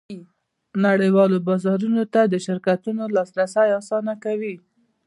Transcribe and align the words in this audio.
نړیوالو 0.85 1.37
بازارونو 1.47 2.03
ته 2.13 2.21
د 2.27 2.35
شرکتونو 2.45 3.03
لاسرسی 3.15 3.67
اسانه 3.79 4.13
کوي 4.23 4.55